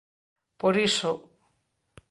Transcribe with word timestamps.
Por 0.61 0.75
iso 0.89 1.11